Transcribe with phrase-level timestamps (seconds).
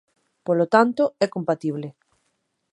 [0.45, 1.87] Polo tanto, é compatible.